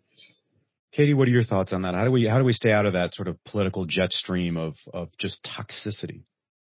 [0.92, 1.94] Katie, what are your thoughts on that?
[1.94, 4.56] How do we, how do we stay out of that sort of political jet stream
[4.56, 6.22] of, of just toxicity?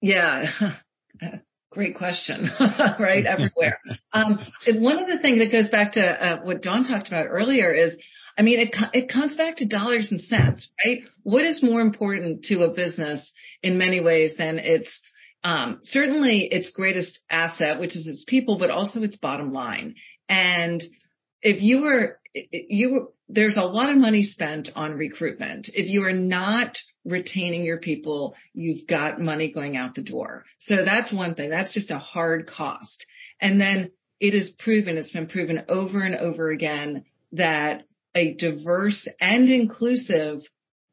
[0.01, 0.51] Yeah.
[1.71, 3.25] Great question, right?
[3.25, 3.79] Everywhere.
[4.13, 7.73] um, one of the things that goes back to uh, what Dawn talked about earlier
[7.73, 7.97] is
[8.37, 11.03] I mean, it, it comes back to dollars and cents, right?
[11.23, 13.31] What is more important to a business
[13.61, 15.01] in many ways than its,
[15.43, 19.95] um, certainly its greatest asset, which is its people, but also its bottom line.
[20.29, 20.81] And
[21.41, 25.69] if you are, you, there's a lot of money spent on recruitment.
[25.73, 30.45] If you are not retaining your people, you've got money going out the door.
[30.59, 31.49] So that's one thing.
[31.49, 33.05] That's just a hard cost.
[33.39, 37.83] And then it is proven, it's been proven over and over again that
[38.13, 40.41] a diverse and inclusive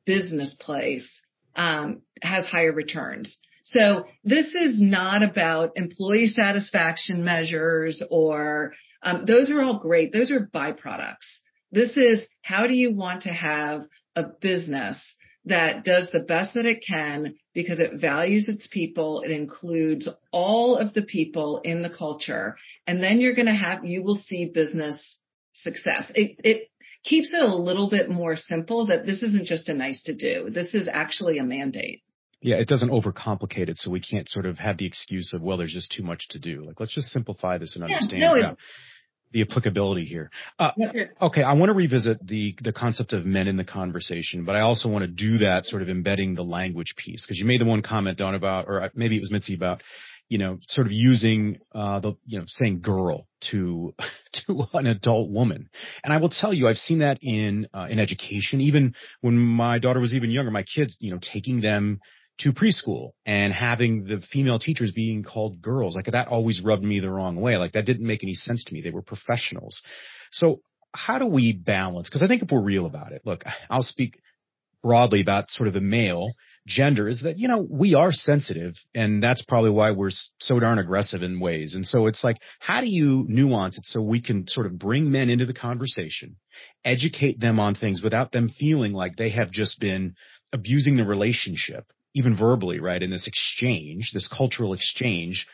[0.06, 1.20] business place
[1.54, 3.36] um, has higher returns.
[3.64, 10.12] So this is not about employee satisfaction measures or um, those are all great.
[10.12, 11.40] Those are byproducts.
[11.70, 13.82] This is how do you want to have
[14.16, 15.14] a business
[15.48, 19.22] that does the best that it can because it values its people.
[19.22, 22.56] It includes all of the people in the culture.
[22.86, 25.18] And then you're going to have, you will see business
[25.54, 26.10] success.
[26.14, 26.70] It, it
[27.04, 30.50] keeps it a little bit more simple that this isn't just a nice to do.
[30.50, 32.02] This is actually a mandate.
[32.40, 35.56] Yeah, it doesn't overcomplicate it so we can't sort of have the excuse of, well,
[35.56, 36.64] there's just too much to do.
[36.64, 38.54] Like, let's just simplify this and understand yeah, no,
[39.32, 40.30] the applicability here.
[40.58, 40.70] Uh,
[41.22, 44.60] okay, I want to revisit the the concept of men in the conversation, but I
[44.60, 47.66] also want to do that sort of embedding the language piece because you made the
[47.66, 49.80] one comment Dawn about, or maybe it was Mitzi about
[50.28, 53.94] you know, sort of using uh, the, you know, saying girl to
[54.46, 55.70] to an adult woman.
[56.04, 58.60] And I will tell you, I've seen that in uh, in education.
[58.60, 62.00] Even when my daughter was even younger, my kids, you know, taking them
[62.40, 67.00] to preschool and having the female teachers being called girls, like that always rubbed me
[67.00, 67.56] the wrong way.
[67.56, 68.80] Like that didn't make any sense to me.
[68.80, 69.82] They were professionals.
[70.30, 70.60] So
[70.94, 72.08] how do we balance?
[72.08, 74.20] Because I think if we're real about it, look, I'll speak
[74.82, 76.28] broadly about sort of the male
[76.68, 80.78] gender is that, you know, we are sensitive and that's probably why we're so darn
[80.78, 81.74] aggressive in ways.
[81.74, 85.10] And so it's like, how do you nuance it so we can sort of bring
[85.10, 86.36] men into the conversation,
[86.84, 90.14] educate them on things without them feeling like they have just been
[90.52, 91.86] abusing the relationship,
[92.18, 93.02] even verbally, right?
[93.02, 95.46] In this exchange, this cultural exchange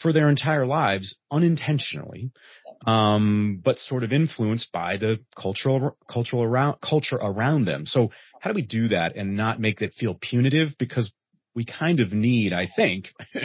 [0.00, 2.30] for their entire lives unintentionally,
[2.86, 7.84] um, but sort of influenced by the cultural cultural around culture around them.
[7.86, 10.70] So how do we do that and not make it feel punitive?
[10.78, 11.12] Because
[11.54, 13.08] we kind of need, I think,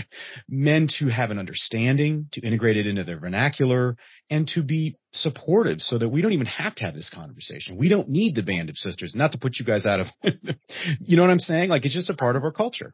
[0.49, 3.97] men to have an understanding, to integrate it into their vernacular,
[4.29, 7.77] and to be supportive so that we don't even have to have this conversation.
[7.77, 10.07] We don't need the band of sisters, not to put you guys out of,
[10.99, 11.69] you know what I'm saying?
[11.69, 12.93] Like it's just a part of our culture.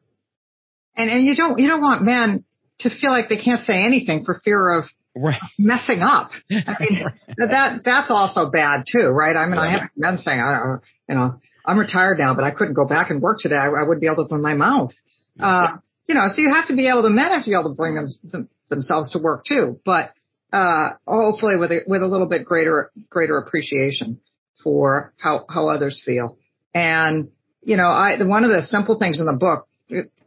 [0.95, 2.43] And, and you don't, you don't want men
[2.79, 5.39] to feel like they can't say anything for fear of right.
[5.57, 6.31] messing up.
[6.51, 7.05] I mean,
[7.37, 9.35] that, that's also bad too, right?
[9.35, 10.77] I mean, I have men saying, I,
[11.09, 13.55] you know, I'm retired now, but I couldn't go back and work today.
[13.55, 14.91] I, I wouldn't be able to open my mouth.
[15.39, 17.69] Uh, you know, so you have to be able to, men have to be able
[17.69, 20.11] to bring them, them themselves to work too, but,
[20.51, 24.19] uh, hopefully with a, with a little bit greater, greater appreciation
[24.63, 26.37] for how, how others feel.
[26.73, 27.29] And,
[27.61, 29.67] you know, I, one of the simple things in the book,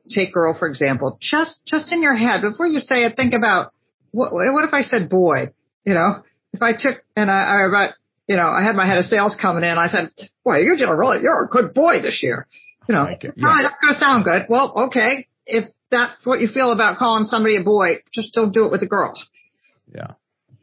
[0.09, 3.73] take girl, for example, just, just in your head, before you say it, think about
[4.11, 5.53] what, what if I said boy?
[5.85, 7.95] You know, if I took, and I, I about,
[8.29, 9.79] you know, I had my head of sales coming in.
[9.79, 10.11] I said,
[10.45, 12.47] boy, you're doing really, you're a good boy this year.
[12.89, 13.31] You know, like yeah.
[13.31, 14.47] oh, that's going to sound good.
[14.49, 15.29] Well, okay.
[15.45, 18.83] If that's what you feel about calling somebody a boy, just don't do it with
[18.83, 19.15] a girl.
[19.93, 20.13] Yeah.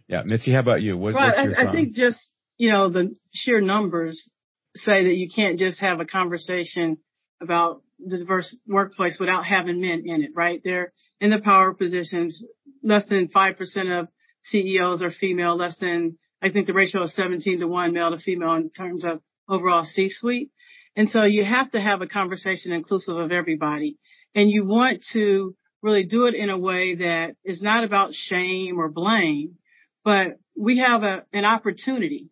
[0.08, 0.24] Yeah.
[0.26, 0.98] Mitzi, how about you?
[0.98, 2.20] What, well, I, I think just,
[2.58, 4.30] you know, the sheer numbers
[4.76, 6.98] say that you can't just have a conversation
[7.42, 10.62] about the diverse workplace without having men in it, right?
[10.64, 12.44] They're in the power positions.
[12.82, 14.08] Less than 5% of
[14.42, 18.18] CEOs are female, less than, I think the ratio is 17 to 1 male to
[18.18, 20.52] female in terms of overall C-suite.
[20.96, 23.98] And so you have to have a conversation inclusive of everybody.
[24.36, 28.80] And you want to really do it in a way that is not about shame
[28.80, 29.56] or blame,
[30.04, 32.30] but we have a, an opportunity.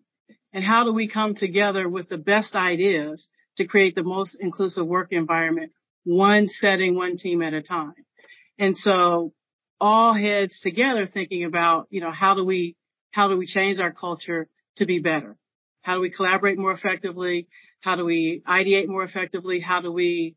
[0.53, 4.85] And how do we come together with the best ideas to create the most inclusive
[4.87, 5.71] work environment,
[6.03, 7.93] one setting, one team at a time.
[8.57, 9.33] And so
[9.79, 12.75] all heads together thinking about, you know, how do we,
[13.11, 14.47] how do we change our culture
[14.77, 15.37] to be better?
[15.81, 17.47] How do we collaborate more effectively?
[17.81, 19.59] How do we ideate more effectively?
[19.59, 20.35] How do we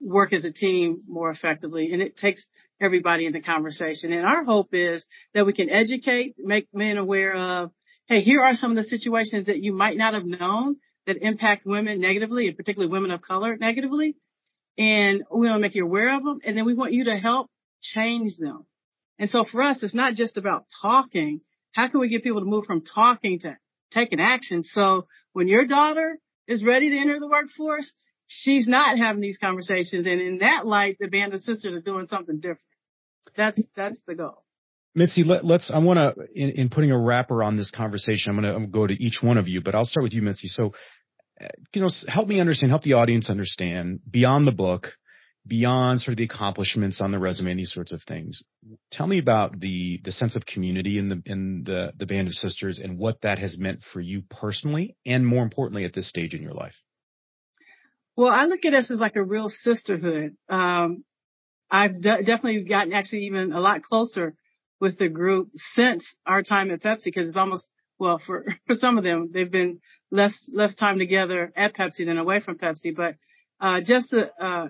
[0.00, 1.92] work as a team more effectively?
[1.92, 2.46] And it takes
[2.80, 4.12] everybody in the conversation.
[4.12, 7.70] And our hope is that we can educate, make men aware of,
[8.06, 10.76] hey, here are some of the situations that you might not have known
[11.06, 14.16] that impact women negatively and particularly women of color negatively.
[14.76, 16.40] And we want to make you aware of them.
[16.44, 17.50] And then we want you to help
[17.80, 18.66] change them.
[19.18, 21.40] And so for us, it's not just about talking.
[21.72, 23.56] How can we get people to move from talking to
[23.92, 24.64] taking action?
[24.64, 26.18] So when your daughter
[26.50, 27.92] is ready to enter the workforce,
[28.26, 30.06] she's not having these conversations.
[30.06, 32.60] And in that light, the band of sisters are doing something different.
[33.36, 34.44] That's, that's the goal.
[34.94, 38.42] Mitzi, let, us I want to, in, in, putting a wrapper on this conversation, I'm
[38.42, 40.48] going to go to each one of you, but I'll start with you, Mitzi.
[40.48, 40.72] So
[41.40, 44.88] uh, you know, help me understand, help the audience understand beyond the book,
[45.46, 48.42] beyond sort of the accomplishments on the resume, and these sorts of things.
[48.90, 52.34] Tell me about the the sense of community in the in the the band of
[52.34, 56.34] sisters and what that has meant for you personally, and more importantly, at this stage
[56.34, 56.74] in your life.
[58.16, 60.36] Well, I look at us as like a real sisterhood.
[60.48, 61.04] Um,
[61.70, 64.34] I've de- definitely gotten actually even a lot closer
[64.80, 68.98] with the group since our time at Pepsi because it's almost well for for some
[68.98, 73.16] of them they've been less less time together at Pepsi than away from Pepsi, but
[73.60, 74.68] uh, just a, uh,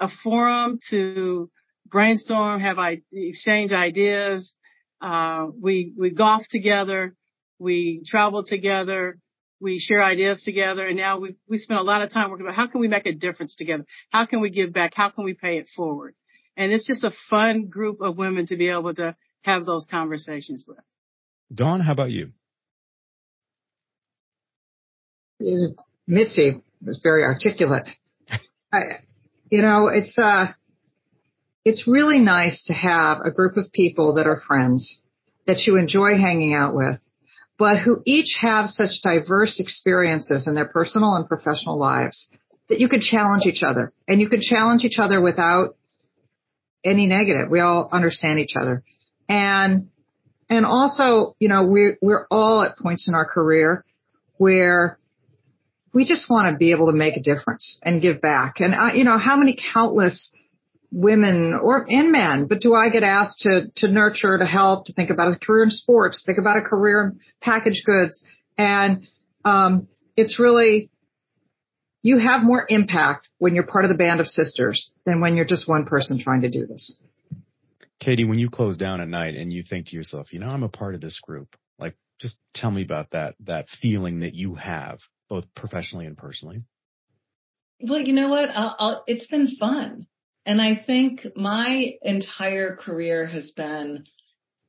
[0.00, 1.50] a forum to
[1.88, 4.52] brainstorm, have I exchange ideas.
[5.00, 7.14] Uh, we we golf together,
[7.58, 9.18] we travel together,
[9.60, 12.56] we share ideas together, and now we we spend a lot of time working about
[12.56, 15.34] how can we make a difference together, how can we give back, how can we
[15.34, 16.14] pay it forward,
[16.56, 20.64] and it's just a fun group of women to be able to have those conversations
[20.66, 20.78] with.
[21.54, 22.32] Dawn, how about you?
[26.06, 27.88] Mitzi was very articulate.
[28.72, 28.80] I,
[29.50, 30.46] you know, it's uh,
[31.64, 35.00] it's really nice to have a group of people that are friends
[35.46, 37.00] that you enjoy hanging out with,
[37.58, 42.28] but who each have such diverse experiences in their personal and professional lives
[42.68, 45.76] that you can challenge each other and you can challenge each other without
[46.84, 47.50] any negative.
[47.50, 48.82] We all understand each other.
[49.28, 49.88] And,
[50.48, 53.84] and also, you know, we're, we're all at points in our career
[54.36, 54.98] where
[55.96, 58.60] we just want to be able to make a difference and give back.
[58.60, 60.30] And uh, you know, how many countless
[60.92, 64.92] women or and men, but do I get asked to to nurture, to help, to
[64.92, 68.22] think about a career in sports, think about a career in packaged goods,
[68.58, 69.06] And
[69.42, 69.88] um,
[70.18, 70.90] it's really
[72.02, 75.46] you have more impact when you're part of the band of sisters than when you're
[75.46, 76.98] just one person trying to do this.
[78.00, 80.62] Katie, when you close down at night and you think to yourself, you know, I'm
[80.62, 84.56] a part of this group, like just tell me about that that feeling that you
[84.56, 86.62] have both professionally and personally.
[87.80, 88.50] Well, you know what?
[88.50, 90.06] I'll, I'll, it's been fun.
[90.44, 94.04] And I think my entire career has been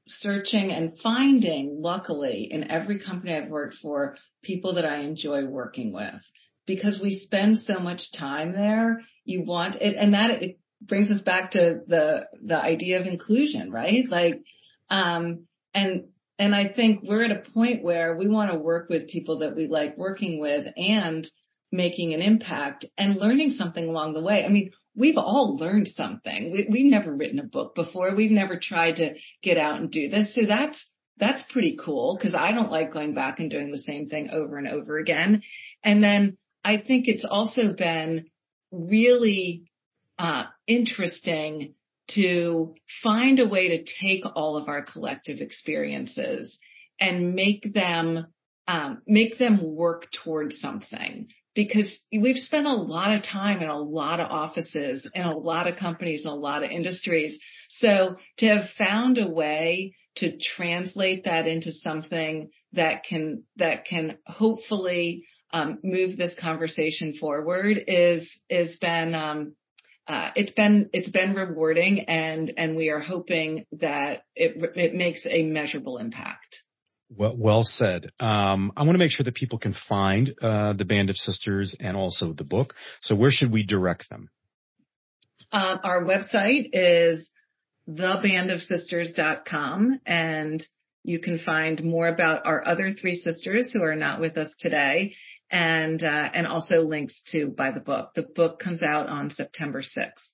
[0.07, 5.93] searching and finding, luckily, in every company I've worked for, people that I enjoy working
[5.93, 6.21] with.
[6.65, 11.21] Because we spend so much time there, you want it, and that it brings us
[11.21, 14.03] back to the the idea of inclusion, right?
[14.09, 14.41] Like,
[14.89, 16.09] um, and
[16.39, 19.55] and I think we're at a point where we want to work with people that
[19.55, 21.27] we like working with and
[21.71, 24.45] making an impact and learning something along the way.
[24.45, 26.51] I mean, we've all learned something.
[26.51, 28.15] We, we've never written a book before.
[28.15, 30.33] We've never tried to get out and do this.
[30.33, 30.85] So that's,
[31.17, 34.57] that's pretty cool because I don't like going back and doing the same thing over
[34.57, 35.41] and over again.
[35.83, 38.25] And then I think it's also been
[38.71, 39.63] really
[40.19, 41.73] uh, interesting
[42.09, 46.57] to find a way to take all of our collective experiences
[46.99, 48.27] and make them
[48.67, 51.27] um, make them work towards something
[51.57, 55.67] because we've spent a lot of time in a lot of offices in a lot
[55.67, 57.39] of companies and a lot of industries.
[57.69, 64.17] So to have found a way to translate that into something that can, that can
[64.27, 69.55] hopefully um, move this conversation forward is, is been, um,
[70.07, 75.25] uh, it's been it's been rewarding and and we are hoping that it it makes
[75.29, 76.63] a measurable impact.
[77.09, 78.11] Well, well said.
[78.19, 81.73] Um, I want to make sure that people can find uh, the Band of Sisters
[81.79, 82.73] and also the book.
[83.01, 84.29] So where should we direct them?
[85.51, 87.31] Uh, our website is
[87.89, 90.65] thebandofsisters.com and
[91.03, 95.15] you can find more about our other three sisters who are not with us today
[95.51, 98.11] and uh, and also links to buy the book.
[98.15, 100.31] The book comes out on September 6th.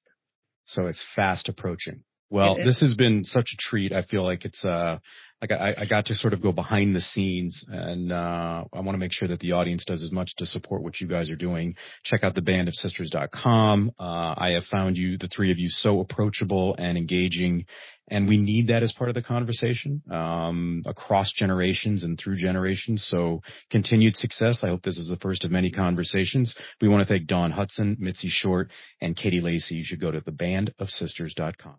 [0.66, 2.03] So it's fast approaching.
[2.30, 3.93] Well, this has been such a treat.
[3.93, 4.97] I feel like it's uh
[5.43, 8.95] I got, I got to sort of go behind the scenes and, uh, I want
[8.95, 11.36] to make sure that the audience does as much to support what you guys are
[11.36, 11.76] doing.
[12.05, 13.91] Check out the bandofsisters.com.
[13.99, 17.66] Uh, I have found you, the three of you, so approachable and engaging.
[18.10, 23.08] And we need that as part of the conversation, um, across generations and through generations.
[23.10, 24.64] So continued success.
[24.64, 26.56] I hope this is the first of many conversations.
[26.82, 29.76] We want to thank Dawn Hudson, Mitzi Short, and Katie Lacey.
[29.76, 31.76] You should go to thebandofsisters.com.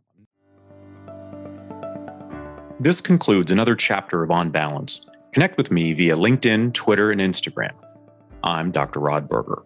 [2.81, 5.07] This concludes another chapter of On Balance.
[5.33, 7.73] Connect with me via LinkedIn, Twitter, and Instagram.
[8.43, 9.01] I'm Dr.
[9.01, 9.63] Rod Berger.